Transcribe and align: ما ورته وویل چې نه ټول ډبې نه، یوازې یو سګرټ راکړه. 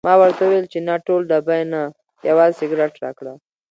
ما 0.07 0.13
ورته 0.21 0.41
وویل 0.43 0.65
چې 0.73 0.79
نه 0.87 0.93
ټول 1.07 1.21
ډبې 1.29 1.59
نه، 1.73 1.81
یوازې 2.29 2.55
یو 2.57 2.57
سګرټ 2.59 2.93
راکړه. 3.03 3.33